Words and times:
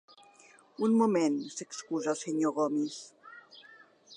Un 0.87 0.95
moment 1.01 1.37
—s'excusa 1.57 2.11
el 2.15 2.19
senyor 2.23 2.57
Gomis—. 2.57 2.99